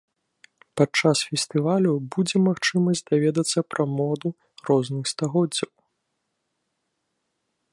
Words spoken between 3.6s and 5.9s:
пра моду розных стагоддзяў.